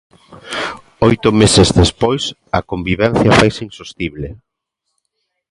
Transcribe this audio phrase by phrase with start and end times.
[1.07, 2.23] Oito meses despois
[2.57, 4.27] a convivencia faise insostible.